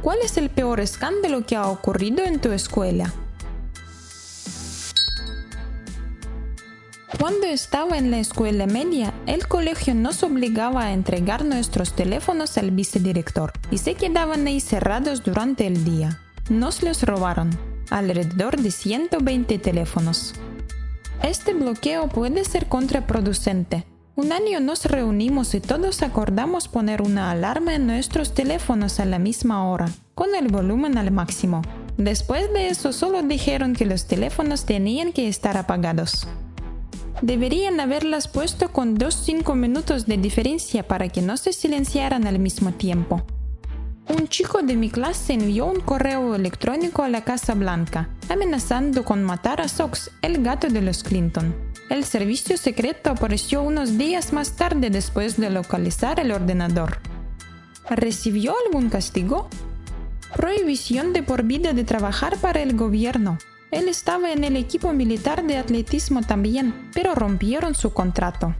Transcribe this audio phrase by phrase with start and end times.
[0.00, 3.12] ¿Cuál es el peor escándalo que ha ocurrido en tu escuela?
[7.18, 12.70] Cuando estaba en la escuela media, el colegio nos obligaba a entregar nuestros teléfonos al
[12.70, 16.20] vicedirector y se quedaban ahí cerrados durante el día.
[16.48, 17.50] Nos los robaron,
[17.90, 20.32] alrededor de 120 teléfonos.
[21.24, 23.84] Este bloqueo puede ser contraproducente.
[24.18, 29.20] Un año nos reunimos y todos acordamos poner una alarma en nuestros teléfonos a la
[29.20, 31.62] misma hora, con el volumen al máximo.
[31.98, 36.26] Después de eso solo dijeron que los teléfonos tenían que estar apagados.
[37.22, 42.72] Deberían haberlas puesto con 2-5 minutos de diferencia para que no se silenciaran al mismo
[42.72, 43.22] tiempo.
[44.08, 49.22] Un chico de mi clase envió un correo electrónico a la Casa Blanca, amenazando con
[49.22, 51.67] matar a Sox, el gato de los Clinton.
[51.88, 56.98] El servicio secreto apareció unos días más tarde después de localizar el ordenador.
[57.88, 59.48] ¿Recibió algún castigo?
[60.36, 63.38] Prohibición de por vida de trabajar para el gobierno.
[63.70, 68.54] Él estaba en el equipo militar de atletismo también, pero rompieron su contrato.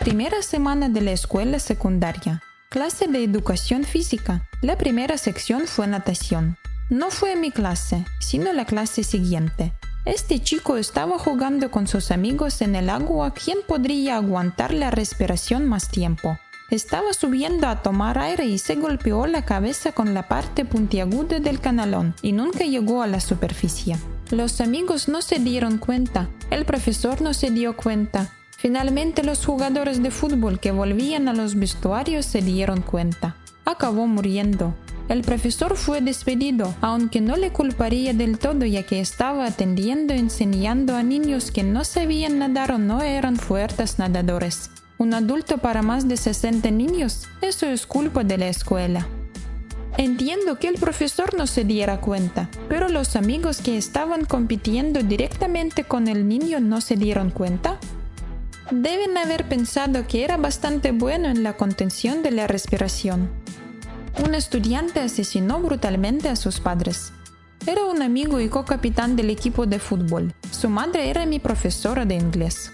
[0.00, 2.42] Primera semana de la escuela secundaria.
[2.70, 4.48] Clase de educación física.
[4.62, 6.56] La primera sección fue natación.
[6.90, 9.72] No fue mi clase, sino la clase siguiente.
[10.04, 15.68] Este chico estaba jugando con sus amigos en el agua, ¿quién podría aguantar la respiración
[15.68, 16.38] más tiempo?
[16.70, 21.60] Estaba subiendo a tomar aire y se golpeó la cabeza con la parte puntiaguda del
[21.60, 23.96] canalón y nunca llegó a la superficie.
[24.30, 30.04] Los amigos no se dieron cuenta, el profesor no se dio cuenta, Finalmente los jugadores
[30.04, 33.34] de fútbol que volvían a los vestuarios se dieron cuenta.
[33.64, 34.72] Acabó muriendo.
[35.08, 40.18] El profesor fue despedido, aunque no le culparía del todo ya que estaba atendiendo y
[40.18, 44.70] enseñando a niños que no sabían nadar o no eran fuertes nadadores.
[44.98, 49.06] Un adulto para más de 60 niños, eso es culpa de la escuela.
[49.98, 55.84] Entiendo que el profesor no se diera cuenta, pero los amigos que estaban compitiendo directamente
[55.84, 57.78] con el niño no se dieron cuenta.
[58.70, 63.41] Deben haber pensado que era bastante bueno en la contención de la respiración.
[64.18, 67.12] Un estudiante asesinó brutalmente a sus padres.
[67.66, 70.34] Era un amigo y co-capitán del equipo de fútbol.
[70.50, 72.72] Su madre era mi profesora de inglés.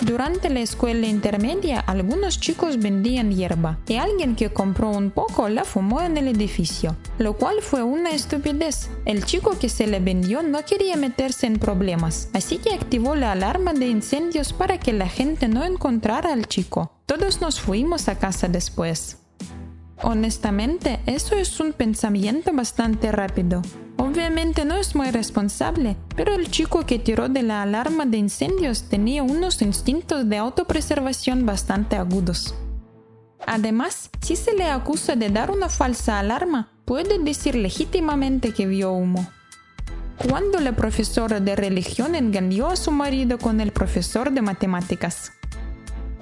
[0.00, 5.64] Durante la escuela intermedia, algunos chicos vendían hierba y alguien que compró un poco la
[5.64, 8.88] fumó en el edificio, lo cual fue una estupidez.
[9.04, 13.32] El chico que se le vendió no quería meterse en problemas, así que activó la
[13.32, 16.92] alarma de incendios para que la gente no encontrara al chico.
[17.04, 19.19] Todos nos fuimos a casa después.
[20.02, 23.62] Honestamente, eso es un pensamiento bastante rápido.
[23.98, 28.84] Obviamente no es muy responsable, pero el chico que tiró de la alarma de incendios
[28.84, 32.54] tenía unos instintos de autopreservación bastante agudos.
[33.46, 38.92] Además, si se le acusa de dar una falsa alarma, puede decir legítimamente que vio
[38.92, 39.30] humo.
[40.28, 45.32] Cuando la profesora de religión engañó a su marido con el profesor de matemáticas.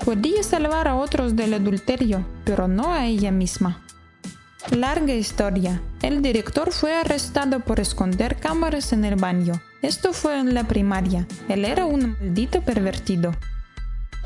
[0.08, 3.82] Podía salvar a otros del adulterio, pero no a ella misma.
[4.70, 5.82] Larga historia.
[6.00, 9.60] El director fue arrestado por esconder cámaras en el baño.
[9.82, 11.26] Esto fue en la primaria.
[11.50, 13.34] Él era un maldito pervertido.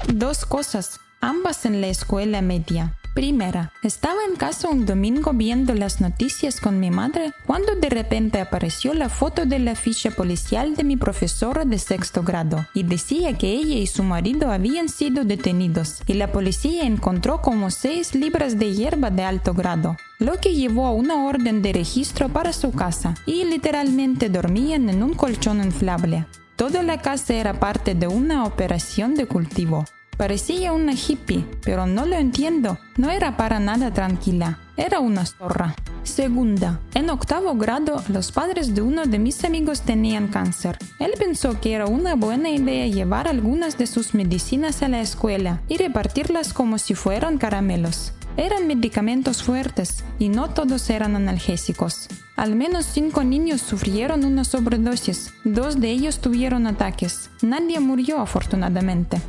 [0.07, 2.97] Dos cosas, ambas en la escuela media.
[3.15, 8.41] Primera, estaba en casa un domingo viendo las noticias con mi madre cuando de repente
[8.41, 13.37] apareció la foto de la ficha policial de mi profesora de sexto grado y decía
[13.37, 18.59] que ella y su marido habían sido detenidos y la policía encontró como 6 libras
[18.59, 22.73] de hierba de alto grado, lo que llevó a una orden de registro para su
[22.73, 26.25] casa y literalmente dormían en un colchón inflable.
[26.57, 29.85] Toda la casa era parte de una operación de cultivo.
[30.17, 32.79] Parecía una hippie, pero no lo entiendo.
[32.97, 34.59] No era para nada tranquila.
[34.77, 35.75] Era una zorra.
[36.05, 40.79] Segunda, en octavo grado, los padres de uno de mis amigos tenían cáncer.
[40.99, 45.61] Él pensó que era una buena idea llevar algunas de sus medicinas a la escuela
[45.69, 48.13] y repartirlas como si fueran caramelos.
[48.37, 52.09] Eran medicamentos fuertes y no todos eran analgésicos.
[52.35, 55.35] Al menos cinco niños sufrieron una sobredosis.
[55.45, 57.31] Dos de ellos tuvieron ataques.
[57.43, 59.21] Nadie murió afortunadamente.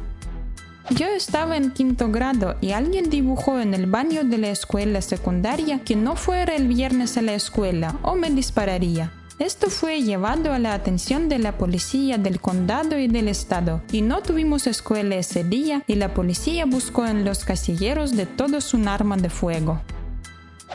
[0.90, 5.80] Yo estaba en quinto grado y alguien dibujó en el baño de la escuela secundaria
[5.80, 9.12] que no fuera el viernes a la escuela o me dispararía.
[9.40, 14.02] Esto fue llevado a la atención de la policía del condado y del estado, y
[14.02, 18.88] no tuvimos escuela ese día y la policía buscó en los casilleros de todos un
[18.88, 19.82] arma de fuego.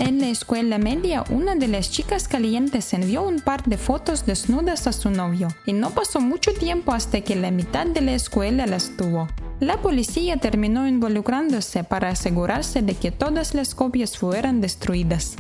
[0.00, 4.87] En la escuela media, una de las chicas calientes envió un par de fotos desnudas
[4.87, 8.67] a su novio, y no pasó mucho tiempo hasta que la mitad de la escuela
[8.67, 9.27] las tuvo.
[9.59, 15.35] La policía terminó involucrándose para asegurarse de que todas las copias fueran destruidas.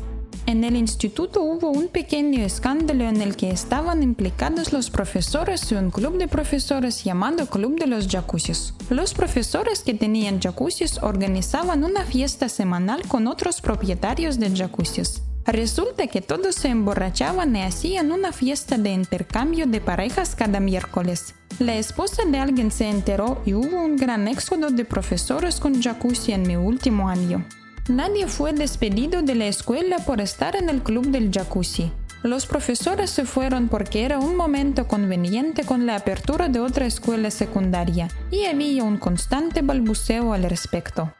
[0.48, 5.74] En el instituto hubo un pequeño escándalo en el que estaban implicados los profesores y
[5.74, 8.72] un club de profesores llamado Club de los Jacuzzis.
[8.88, 15.20] Los profesores que tenían jacuzzis organizaban una fiesta semanal con otros propietarios de jacuzzis.
[15.44, 21.34] Resulta que todos se emborrachaban y hacían una fiesta de intercambio de parejas cada miércoles.
[21.58, 26.32] La esposa de alguien se enteró y hubo un gran éxodo de profesores con jacuzzi
[26.32, 27.44] en mi último año.
[27.88, 31.90] Nadie fue despedido de la escuela por estar en el club del jacuzzi.
[32.22, 37.30] Los profesores se fueron porque era un momento conveniente con la apertura de otra escuela
[37.30, 41.14] secundaria y había un constante balbuceo al respecto.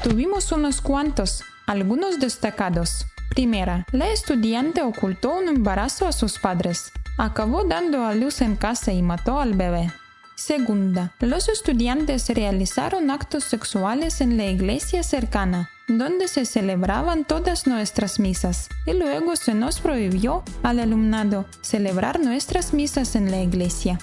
[0.00, 3.06] Tuvimos unos cuantos, algunos destacados.
[3.30, 6.92] Primera, la estudiante ocultó un embarazo a sus padres.
[7.18, 9.90] Acabó dando a luz en casa y mató al bebé.
[10.36, 18.20] Segunda, los estudiantes realizaron actos sexuales en la iglesia cercana donde se celebraban todas nuestras
[18.20, 23.98] misas, y luego se nos prohibió al alumnado celebrar nuestras misas en la iglesia.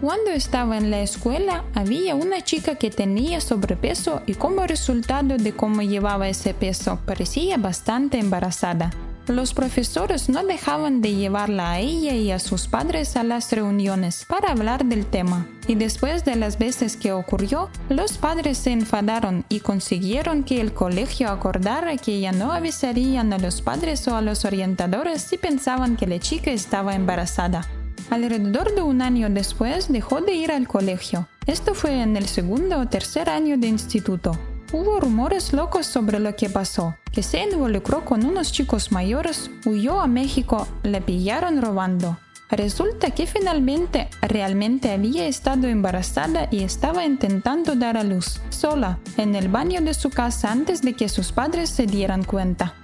[0.00, 5.52] Cuando estaba en la escuela había una chica que tenía sobrepeso y como resultado de
[5.52, 8.90] cómo llevaba ese peso parecía bastante embarazada.
[9.26, 14.26] Los profesores no dejaban de llevarla a ella y a sus padres a las reuniones
[14.28, 15.46] para hablar del tema.
[15.66, 20.74] Y después de las veces que ocurrió, los padres se enfadaron y consiguieron que el
[20.74, 25.96] colegio acordara que ya no avisarían a los padres o a los orientadores si pensaban
[25.96, 27.66] que la chica estaba embarazada.
[28.10, 31.26] Alrededor de un año después dejó de ir al colegio.
[31.46, 34.38] Esto fue en el segundo o tercer año de instituto.
[34.74, 40.00] Hubo rumores locos sobre lo que pasó, que se involucró con unos chicos mayores, huyó
[40.00, 42.18] a México, le pillaron robando.
[42.50, 49.36] Resulta que finalmente realmente había estado embarazada y estaba intentando dar a luz, sola, en
[49.36, 52.74] el baño de su casa antes de que sus padres se dieran cuenta.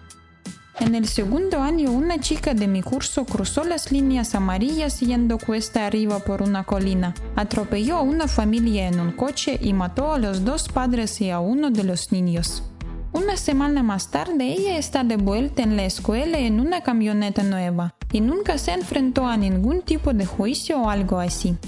[0.80, 5.86] En el segundo año, una chica de mi curso cruzó las líneas amarillas yendo cuesta
[5.86, 10.42] arriba por una colina, atropelló a una familia en un coche y mató a los
[10.42, 12.62] dos padres y a uno de los niños.
[13.12, 17.94] Una semana más tarde ella está de vuelta en la escuela en una camioneta nueva
[18.10, 21.58] y nunca se enfrentó a ningún tipo de juicio o algo así.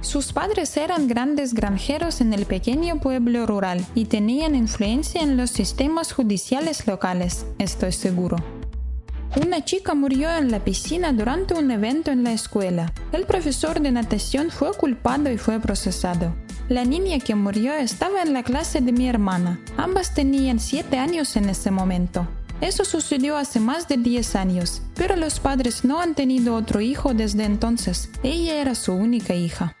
[0.00, 5.50] Sus padres eran grandes granjeros en el pequeño pueblo rural y tenían influencia en los
[5.50, 8.61] sistemas judiciales locales, estoy seguro.
[9.34, 12.92] Una chica murió en la piscina durante un evento en la escuela.
[13.12, 16.34] El profesor de natación fue culpado y fue procesado.
[16.68, 19.58] La niña que murió estaba en la clase de mi hermana.
[19.78, 22.28] Ambas tenían 7 años en ese momento.
[22.60, 27.14] Eso sucedió hace más de 10 años, pero los padres no han tenido otro hijo
[27.14, 28.10] desde entonces.
[28.22, 29.76] Ella era su única hija.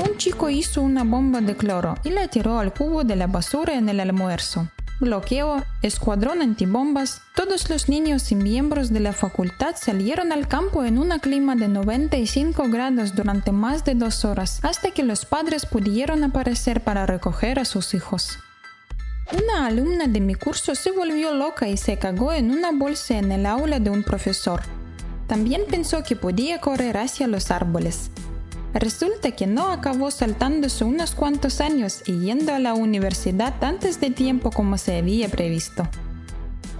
[0.00, 3.74] Un chico hizo una bomba de cloro y la tiró al cubo de la basura
[3.74, 4.70] en el almuerzo
[5.00, 10.98] bloqueo, escuadrón antibombas, todos los niños y miembros de la facultad salieron al campo en
[10.98, 16.24] un clima de 95 grados durante más de dos horas, hasta que los padres pudieron
[16.24, 18.38] aparecer para recoger a sus hijos.
[19.32, 23.32] Una alumna de mi curso se volvió loca y se cagó en una bolsa en
[23.32, 24.60] el aula de un profesor.
[25.26, 28.10] También pensó que podía correr hacia los árboles.
[28.74, 34.10] Resulta que no acabó saltándose unos cuantos años y yendo a la universidad antes de
[34.10, 35.88] tiempo como se había previsto.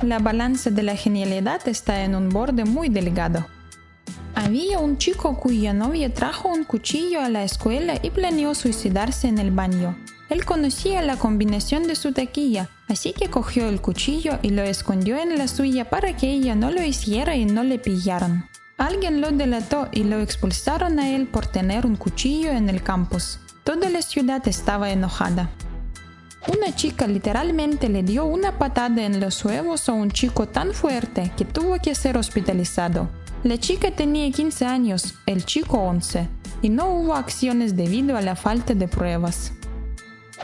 [0.02, 3.46] La balanza de la genialidad está en un borde muy delgado.
[4.35, 9.38] Había un chico cuya novia trajo un cuchillo a la escuela y planeó suicidarse en
[9.38, 9.97] el baño.
[10.28, 15.16] Él conocía la combinación de su taquilla, así que cogió el cuchillo y lo escondió
[15.16, 18.49] en la suya para que ella no lo hiciera y no le pillaran.
[18.76, 23.38] Alguien lo delató y lo expulsaron a él por tener un cuchillo en el campus.
[23.62, 25.50] Toda la ciudad estaba enojada.
[26.49, 31.33] Una chica literalmente le dio una patada en los huevos a un chico tan fuerte
[31.37, 33.09] que tuvo que ser hospitalizado.
[33.45, 36.28] La chica tenía 15 años, el chico 11,
[36.61, 39.52] y no hubo acciones debido a la falta de pruebas.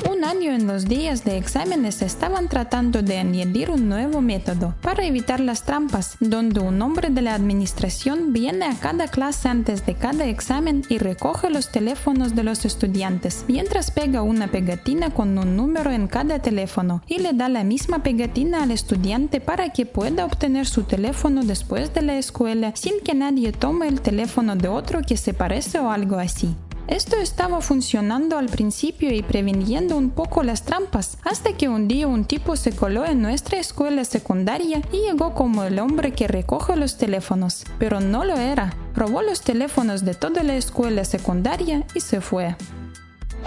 [0.08, 5.04] Un año en los días de exámenes estaban tratando de añadir un nuevo método para
[5.04, 9.94] evitar las trampas, donde un hombre de la administración viene a cada clase antes de
[9.94, 15.56] cada examen y recoge los teléfonos de los estudiantes, mientras pega una pegatina con un
[15.56, 20.24] número en cada teléfono y le da la misma pegatina al estudiante para que pueda
[20.24, 25.02] obtener su teléfono después de la escuela sin que nadie tome el teléfono de otro
[25.02, 26.54] que se parece o algo así.
[26.88, 32.08] Esto estaba funcionando al principio y previniendo un poco las trampas, hasta que un día
[32.08, 36.76] un tipo se coló en nuestra escuela secundaria y llegó como el hombre que recoge
[36.76, 38.74] los teléfonos, pero no lo era.
[38.94, 42.56] Robó los teléfonos de toda la escuela secundaria y se fue.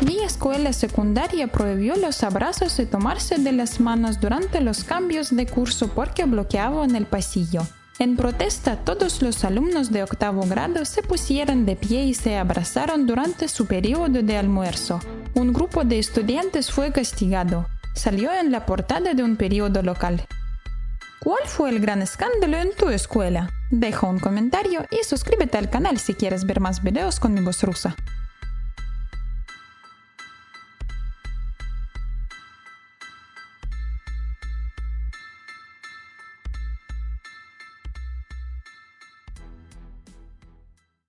[0.05, 5.45] Mi escuela secundaria prohibió los abrazos y tomarse de las manos durante los cambios de
[5.45, 7.61] curso porque bloqueaban el pasillo.
[7.99, 13.05] En protesta, todos los alumnos de octavo grado se pusieron de pie y se abrazaron
[13.05, 14.99] durante su periodo de almuerzo.
[15.35, 17.67] Un grupo de estudiantes fue castigado.
[17.93, 20.25] Salió en la portada de un periodo local.
[21.19, 23.51] ¿Cuál fue el gran escándalo en tu escuela?
[23.69, 27.61] Deja un comentario y suscríbete al canal si quieres ver más videos con mi voz
[27.61, 27.95] rusa.